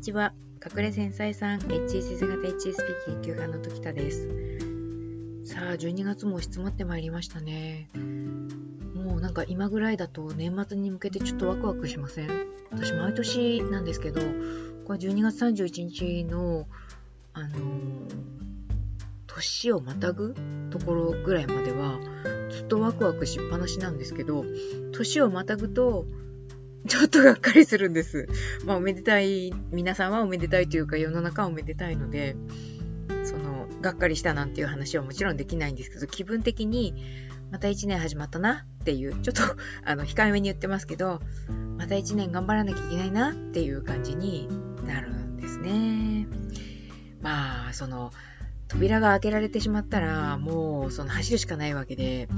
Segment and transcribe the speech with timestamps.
[0.00, 0.32] にちは。
[0.64, 4.30] 隠れ繊細さん、HSS 型 HSP 研究家の時田です。
[5.44, 7.90] さあ、12月も押し詰まってまいりましたね。
[8.94, 12.30] もうなんか今ぐらいだと年末に向けてちょっとワクワクしません？
[12.70, 14.22] 私毎年なんですけど、
[14.86, 16.66] これ12月31日の、
[17.34, 17.60] あのー、
[19.26, 20.34] 年をまたぐ
[20.70, 22.00] ところぐらいまでは、
[22.48, 24.46] ずっとワクワクしっぱなしなんですけど、
[24.92, 26.06] 年をまたぐと、
[26.86, 28.28] ちょっとがっかりするんです。
[28.64, 32.36] まあ、おめでたい、皆さんはおめでたいというか、世の中はおめでたいので、
[33.24, 36.94] その、がっかりしたなんていう話はもちろんできないんですけど、気分的に、
[37.50, 39.42] また一年始まったなっていう、ちょっと、
[39.84, 41.20] あの、控えめに言ってますけど、
[41.76, 44.48] また一年頑張らなきゃいけないなっていう感じに
[44.86, 46.26] なるんですね。
[47.20, 48.12] まあ、その、
[48.68, 52.28] 扉が開けられてしまったら、もう、その走るしかないわけで、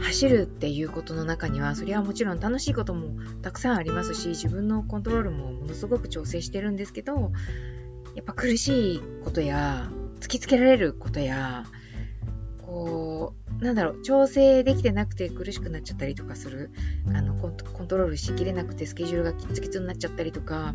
[0.00, 7.32] 走るっていうことの中には、それはもちろん楽しいこともたくさんありますし、自分のコントロールもものすごく調整してるんですけど、
[8.14, 11.64] やっぱ苦しいことや、突きつけられることや、
[12.62, 16.70] こう、なんだろう、調整できてなくて苦しくなっちゃったりとかする、
[17.14, 17.56] あのコン
[17.88, 20.74] トロールしきれなくてスケジュールがキツキツになっちゃったりとか、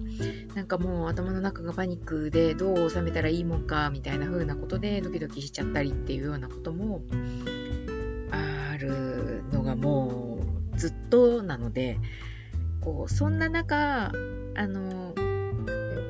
[0.56, 7.02] なんかもう頭の中がパニックでどう収めたらいいもんか、みたいな風なことでドキドキしちゃったりっていうようなことも、
[8.82, 10.40] るのがも
[10.74, 11.98] うずっとなので、
[12.82, 14.12] こう、そんな中、
[14.56, 15.14] あの、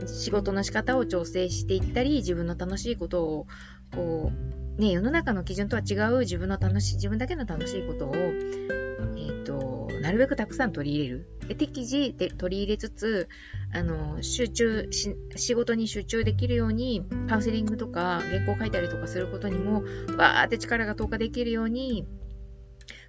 [0.07, 3.47] 仕事の仕方を調整していったり、自分の楽しいことを、
[3.93, 4.31] こ
[4.77, 11.27] う、ね、世の中の基準とは違う自分の楽しい、自分だけの楽しいことを、えっ、ー、と、なるべくたくさん取り入れる。
[11.47, 13.27] で適時で取り入れつつ、
[13.73, 19.83] あの、集中し、仕事に集中できるように、カウンセリングとか原稿書いたりとかすることにも、
[20.17, 22.07] わーって力が投下できるように、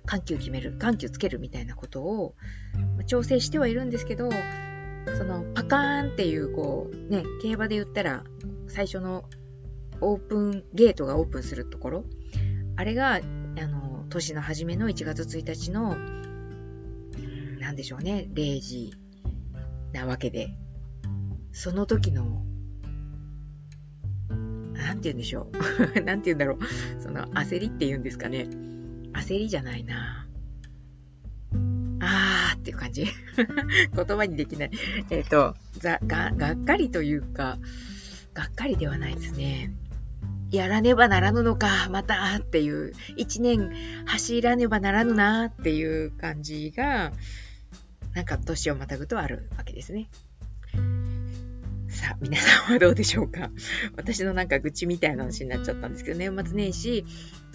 [0.07, 2.35] 緩急決める、緩急つけるみたいなことを
[3.07, 4.31] 調整してはいるんですけど、
[5.17, 8.25] そのパカーンっていう、こう、ね、競馬で言ったら、
[8.69, 9.25] 最初の
[10.01, 12.05] オープン、ゲートがオープンするところ、
[12.77, 13.21] あれが、あ
[13.67, 15.97] の、年の初めの1月1日の、
[17.61, 18.93] なんでしょうね、0時
[19.93, 20.57] なわけで、
[21.53, 22.43] その時の、
[24.73, 25.49] なんて言うんでしょ
[25.95, 26.01] う。
[26.03, 26.59] なんて言うんだろう。
[27.01, 28.49] その焦りって言うんですかね。
[29.15, 30.27] 焦りじゃないな。
[32.01, 33.07] あーっていう感じ。
[33.95, 34.71] 言葉にできない。
[35.11, 37.59] えっ、ー、と、ざ、が、がっかりというか、
[38.35, 39.73] がっかりではないですね。
[40.51, 43.71] やらねばならぬのか、またっていう、一年
[44.07, 47.13] 走らねばならぬなっていう感じが、
[48.15, 50.11] なんか年をまたぐとあるわけですね。
[52.03, 53.51] さ、皆さんはどうでしょうか？
[53.97, 57.05] 私のなんか愚痴みたいな話になっちゃったんですけど、年末年始、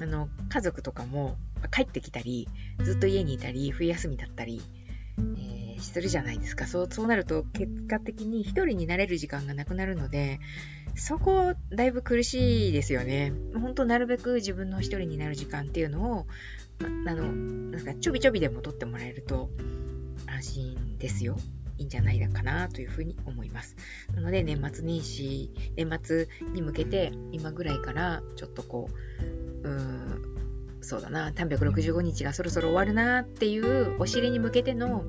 [0.01, 1.35] あの、家族とかも
[1.71, 2.47] 帰ってきたり、
[2.83, 4.61] ずっと家にいたり、冬休みだったり、
[5.37, 6.65] えー、するじゃないですか。
[6.65, 10.39] そう、そうなると結果的に一人になれる時間がなくなるので、
[10.95, 13.33] そこ、だいぶ苦しいですよね。
[13.53, 16.27] 本当なるべく自分の一人になる時間っていうのを、
[16.79, 19.49] あの、なんかちょびちょびでも取ってもらえると
[20.25, 21.37] 安心ですよ。
[21.77, 23.75] いいんじゃないかなというふうに思います。
[24.15, 28.89] なので年末年始、年末に向けて今ぐらいからちょっとこ
[29.63, 30.37] う、うーん、
[30.81, 35.05] そうだな、365日がそろそろ終わるなっていうお尻に向けての、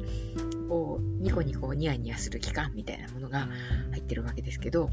[0.69, 3.49] こう、ニコニコニヤニヤする期間みたいなものが
[3.93, 4.91] 入ってるわけですけど、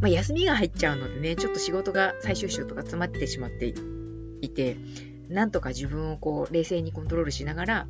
[0.00, 3.74] まあ、休みが入っちゃうのでね、ちょっと仕事が最終週とか詰まってしまって
[4.42, 4.76] いて、
[5.28, 7.86] なんとか自分をこう冷静にコントロールしながら、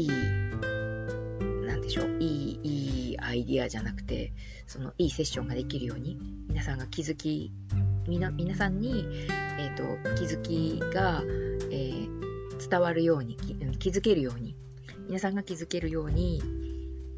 [0.00, 0.08] いい、
[1.66, 4.32] なんでしょう、いい、いいアイディアじゃなくて、
[4.66, 6.18] そのいいセッションができるように、
[6.48, 7.52] 皆さんが気づき、
[8.08, 9.04] みな皆さんに、
[9.58, 9.82] え、ー、と
[10.14, 11.22] 気づきが、
[11.70, 13.36] えー、伝わるように
[13.78, 14.56] 気づけるように、
[15.06, 16.42] 皆さんが気づけるように、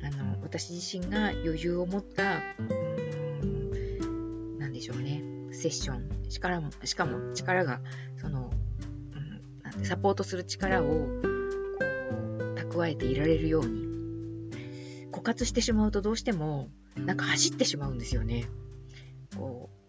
[0.02, 2.62] あの私自身が余裕を持った、う
[3.46, 5.22] ん、なんでしょうね、
[5.52, 7.80] セッション、力も、しかも力が、
[8.16, 8.50] その、
[9.76, 11.31] うん、サポートする力を
[12.72, 13.86] 蓄えていられるように
[15.12, 18.46] 枯渇してしまうとどうしてもなんか走ってしまうんですよね。
[19.36, 19.82] こう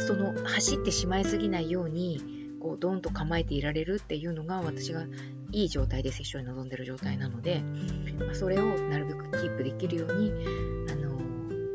[0.00, 2.20] その走ってしまいすぎないように
[2.60, 5.04] こうドンと構えていられるっていうのが私が
[5.52, 7.62] いい状態でセッションに臨んでる状態なので、
[8.18, 10.32] まあ、それをなるべくキープできるように
[10.90, 11.18] あの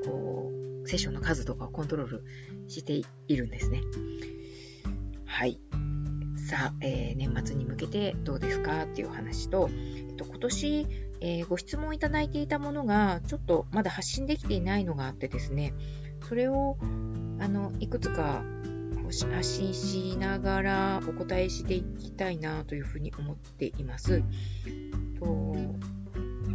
[0.05, 0.51] こ
[0.83, 2.23] うセッションの数とかをコントロール
[2.67, 3.81] しているんですね。
[5.25, 5.59] はい。
[6.53, 10.87] さあ、えー、年末に向けてどうですかっていう話と、えっと、今年、
[11.19, 15.73] えー、ご質問いただいていたものが、ちょっとまだ発信できていないのがあってですね、
[16.29, 16.77] それを、
[17.39, 18.43] あの、いくつか
[19.31, 24.21] 発信しながらお答えしていきたいなというふうに思っています。
[25.19, 25.25] と、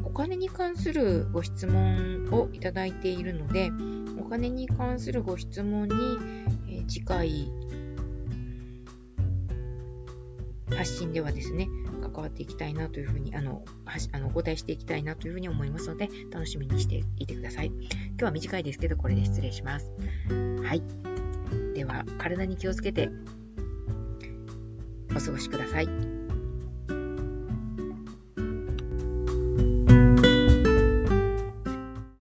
[0.04, 3.72] お金に関するご質問をいただいているので、
[4.20, 5.94] お金に関するご質問に、
[6.68, 7.50] えー、次回、
[10.78, 11.69] 発信ではですね、
[12.00, 13.64] 関わっていきたいなというふうに、あの、
[14.12, 17.66] あのお答えしていきたいなというふうに思いますので、楽しみにしていてください。
[17.66, 19.90] 今日は短いですけど、これで失礼します。
[20.62, 20.82] はい。
[21.75, 23.10] では、体に気をつけて
[25.16, 26.17] お過ごしください。